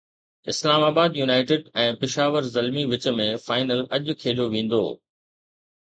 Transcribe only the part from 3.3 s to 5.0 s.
final اڄ کيڏيو ويندو